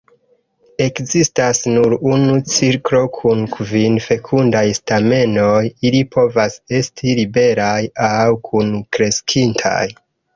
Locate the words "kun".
3.17-3.43